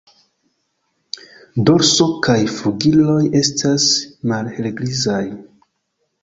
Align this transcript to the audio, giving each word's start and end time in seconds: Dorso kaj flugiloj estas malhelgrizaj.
Dorso 1.69 2.07
kaj 2.27 2.37
flugiloj 2.53 3.19
estas 3.41 3.87
malhelgrizaj. 4.33 5.23